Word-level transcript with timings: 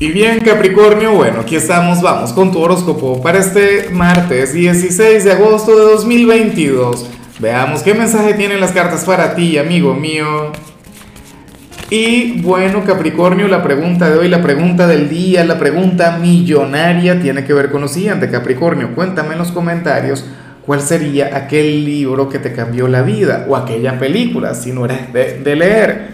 Y 0.00 0.12
bien 0.12 0.40
Capricornio, 0.40 1.12
bueno, 1.12 1.40
aquí 1.40 1.56
estamos, 1.56 2.00
vamos 2.00 2.32
con 2.32 2.50
tu 2.50 2.58
horóscopo 2.58 3.20
para 3.20 3.38
este 3.38 3.90
martes 3.90 4.54
16 4.54 5.24
de 5.24 5.32
agosto 5.32 5.76
de 5.78 5.92
2022. 5.92 7.06
Veamos 7.38 7.82
qué 7.82 7.92
mensaje 7.92 8.32
tienen 8.32 8.60
las 8.60 8.72
cartas 8.72 9.04
para 9.04 9.34
ti, 9.34 9.58
amigo 9.58 9.92
mío. 9.92 10.52
Y 11.90 12.40
bueno, 12.40 12.82
Capricornio, 12.82 13.46
la 13.46 13.62
pregunta 13.62 14.08
de 14.08 14.18
hoy, 14.18 14.30
la 14.30 14.40
pregunta 14.40 14.86
del 14.86 15.10
día, 15.10 15.44
la 15.44 15.58
pregunta 15.58 16.16
millonaria 16.16 17.20
tiene 17.20 17.44
que 17.44 17.52
ver 17.52 17.70
con 17.70 17.82
lo 17.82 17.88
siguiente. 17.88 18.30
Capricornio, 18.30 18.94
cuéntame 18.94 19.32
en 19.32 19.38
los 19.38 19.52
comentarios 19.52 20.24
cuál 20.64 20.80
sería 20.80 21.36
aquel 21.36 21.84
libro 21.84 22.30
que 22.30 22.38
te 22.38 22.54
cambió 22.54 22.88
la 22.88 23.02
vida 23.02 23.44
o 23.50 23.54
aquella 23.54 23.98
película, 23.98 24.54
si 24.54 24.72
no 24.72 24.86
eres 24.86 25.12
de, 25.12 25.40
de 25.40 25.56
leer. 25.56 26.08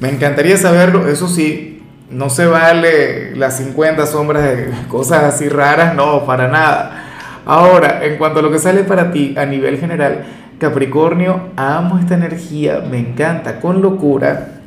Me 0.00 0.08
encantaría 0.08 0.56
saberlo, 0.56 1.06
eso 1.08 1.28
sí, 1.28 1.73
no 2.14 2.30
se 2.30 2.46
vale 2.46 3.34
las 3.34 3.56
50 3.58 4.06
sombras 4.06 4.44
de 4.44 4.70
cosas 4.88 5.24
así 5.24 5.48
raras, 5.48 5.94
no, 5.96 6.24
para 6.24 6.46
nada. 6.48 7.02
Ahora, 7.44 8.04
en 8.04 8.16
cuanto 8.16 8.38
a 8.38 8.42
lo 8.42 8.52
que 8.52 8.60
sale 8.60 8.84
para 8.84 9.10
ti 9.10 9.34
a 9.36 9.44
nivel 9.44 9.78
general, 9.78 10.24
Capricornio, 10.58 11.48
amo 11.56 11.98
esta 11.98 12.14
energía, 12.14 12.82
me 12.88 12.98
encanta, 12.98 13.60
con 13.60 13.82
locura. 13.82 14.60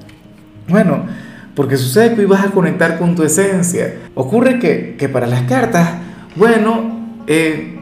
Bueno, 0.67 1.05
porque 1.55 1.77
sucede 1.77 2.13
que 2.13 2.21
hoy 2.21 2.27
vas 2.27 2.45
a 2.45 2.51
conectar 2.51 2.97
con 2.97 3.15
tu 3.15 3.23
esencia. 3.23 3.95
Ocurre 4.13 4.59
que, 4.59 5.09
para 5.09 5.25
las 5.25 5.43
cartas, 5.43 5.89
bueno, 6.35 7.21
eh, 7.27 7.79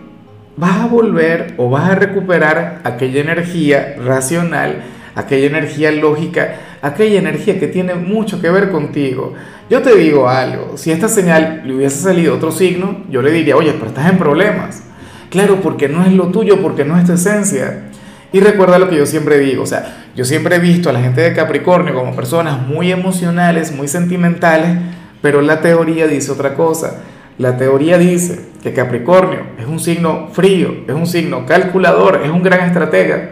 vas 0.56 0.82
a 0.82 0.86
volver 0.86 1.56
o 1.58 1.72
vas 1.72 1.90
a 1.90 1.96
recuperar 1.96 2.82
aquella 2.84 3.20
energía 3.20 3.96
racional, 3.98 4.84
aquella 5.16 5.48
energía 5.48 5.92
lógica, 5.92 6.56
aquella 6.86 7.18
energía 7.20 7.60
que 7.60 7.68
tiene 7.68 7.96
mucho 7.96 8.40
que 8.40 8.50
ver 8.52 8.70
contigo. 8.70 9.34
Yo 9.70 9.82
te 9.82 9.96
digo 9.96 10.30
algo, 10.30 10.78
si 10.78 10.92
esta 10.92 11.08
señal 11.08 11.64
le 11.66 11.74
hubiese 11.74 11.98
salido 11.98 12.36
otro 12.36 12.52
signo, 12.52 13.04
yo 13.10 13.24
le 13.24 13.32
diría, 13.32 13.58
oye, 13.58 13.74
pero 13.74 13.88
estás 13.88 14.12
en 14.12 14.20
problemas. 14.20 14.84
Claro, 15.32 15.62
porque 15.62 15.90
no 15.90 16.06
es 16.06 16.14
lo 16.14 16.28
tuyo, 16.28 16.62
porque 16.62 16.86
no 16.86 16.98
es 16.98 17.06
tu 17.06 17.14
esencia. 17.14 17.86
Y 18.32 18.40
recuerda 18.40 18.78
lo 18.78 18.88
que 18.88 18.98
yo 18.98 19.06
siempre 19.08 19.40
digo, 19.40 19.64
o 19.64 19.66
sea, 19.66 20.06
yo 20.16 20.26
siempre 20.26 20.58
he 20.58 20.60
visto 20.60 20.90
a 20.90 20.94
la 20.94 21.02
gente 21.02 21.22
de 21.22 21.34
Capricornio 21.34 21.96
como 21.96 22.16
personas 22.16 22.68
muy 22.68 22.92
emocionales, 22.92 23.72
muy 23.72 23.88
sentimentales, 23.88 24.78
pero 25.22 25.42
la 25.42 25.62
teoría 25.62 26.06
dice 26.06 26.32
otra 26.32 26.54
cosa. 26.54 27.02
La 27.40 27.58
teoría 27.58 27.98
dice 27.98 28.40
que 28.62 28.74
Capricornio 28.74 29.40
es 29.60 29.66
un 29.66 29.80
signo 29.80 30.30
frío, 30.32 30.84
es 30.88 30.94
un 30.94 31.08
signo 31.08 31.48
calculador, 31.48 32.22
es 32.24 32.30
un 32.30 32.44
gran 32.44 32.62
estratega. 32.62 33.32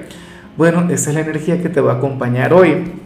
Bueno, 0.57 0.87
esa 0.89 1.11
es 1.11 1.15
la 1.15 1.21
energía 1.21 1.61
que 1.61 1.69
te 1.69 1.81
va 1.81 1.93
a 1.93 1.95
acompañar 1.97 2.53
hoy. 2.53 3.03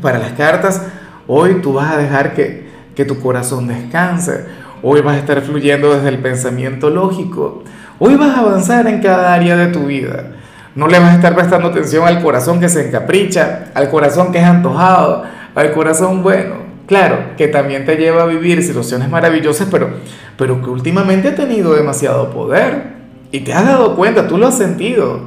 Para 0.00 0.18
las 0.18 0.32
cartas, 0.32 0.82
Hoy 1.30 1.60
tú 1.60 1.74
vas 1.74 1.92
a 1.92 1.98
dejar 1.98 2.32
que, 2.32 2.66
tu 3.06 3.20
corazón 3.20 3.68
descanse. 3.68 4.46
Hoy 4.82 5.02
vas 5.02 5.16
a 5.16 5.18
estar 5.18 5.42
fluyendo 5.42 5.94
desde 5.94 6.08
el 6.08 6.18
pensamiento 6.18 6.88
lógico. 6.88 7.62
Hoy 7.98 8.16
vas 8.16 8.34
a 8.34 8.40
avanzar 8.40 8.86
en 8.88 9.00
cada 9.02 9.34
área 9.34 9.56
de 9.56 9.66
tu 9.66 9.86
vida. 9.86 10.32
No 10.74 10.88
le 10.88 10.98
vas 10.98 11.10
a 11.10 11.14
estar 11.16 11.34
prestando 11.34 11.68
atención 11.68 12.08
al 12.08 12.22
corazón 12.22 12.60
que 12.60 12.68
se 12.70 12.88
encapricha, 12.88 13.66
al 13.74 13.90
corazón 13.90 14.32
que 14.32 14.38
es 14.38 14.44
antojado, 14.44 15.24
al 15.54 15.72
corazón 15.72 16.22
bueno. 16.22 16.56
Claro, 16.86 17.36
que 17.36 17.46
también 17.48 17.84
te 17.84 17.96
lleva 17.96 18.22
a 18.22 18.26
vivir 18.26 18.62
situaciones 18.62 19.10
maravillosas, 19.10 19.68
pero, 19.70 19.90
pero 20.38 20.62
que 20.62 20.70
últimamente 20.70 21.28
ha 21.28 21.34
tenido 21.34 21.74
demasiado 21.74 22.30
poder. 22.30 22.94
Y 23.30 23.40
te 23.40 23.52
has 23.52 23.66
dado 23.66 23.94
cuenta, 23.94 24.26
tú 24.26 24.38
lo 24.38 24.46
has 24.46 24.56
sentido, 24.56 25.20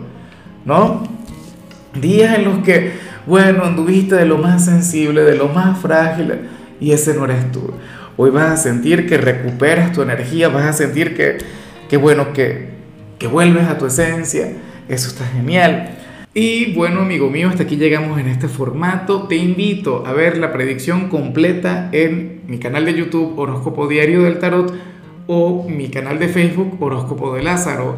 ¿no? 0.65 1.03
Días 1.93 2.39
en 2.39 2.45
los 2.45 2.57
que 2.59 3.10
bueno, 3.25 3.63
anduviste 3.63 4.15
de 4.15 4.25
lo 4.25 4.37
más 4.37 4.65
sensible, 4.65 5.21
de 5.23 5.35
lo 5.35 5.47
más 5.47 5.79
frágil, 5.79 6.33
y 6.79 6.91
ese 6.91 7.13
no 7.13 7.25
eres 7.25 7.51
tú. 7.51 7.71
Hoy 8.17 8.29
vas 8.29 8.51
a 8.51 8.57
sentir 8.57 9.07
que 9.07 9.17
recuperas 9.17 9.91
tu 9.91 10.01
energía, 10.01 10.49
vas 10.49 10.65
a 10.65 10.73
sentir 10.73 11.15
que, 11.15 11.37
que 11.89 11.97
bueno, 11.97 12.33
que, 12.33 12.69
que 13.17 13.27
vuelves 13.27 13.67
a 13.67 13.77
tu 13.77 13.85
esencia. 13.85 14.51
Eso 14.89 15.07
está 15.07 15.25
genial. 15.25 15.97
Y 16.33 16.73
bueno, 16.73 17.01
amigo 17.01 17.29
mío, 17.29 17.49
hasta 17.49 17.63
aquí 17.63 17.75
llegamos 17.75 18.19
en 18.19 18.27
este 18.27 18.47
formato. 18.47 19.27
Te 19.27 19.35
invito 19.35 20.05
a 20.05 20.13
ver 20.13 20.37
la 20.37 20.53
predicción 20.53 21.09
completa 21.09 21.89
en 21.91 22.41
mi 22.47 22.57
canal 22.57 22.85
de 22.85 22.93
YouTube 22.93 23.37
Horóscopo 23.37 23.87
Diario 23.87 24.23
del 24.23 24.39
Tarot 24.39 24.73
o 25.27 25.67
mi 25.69 25.89
canal 25.89 26.19
de 26.19 26.29
Facebook 26.29 26.77
Horóscopo 26.81 27.35
de 27.35 27.43
Lázaro. 27.43 27.97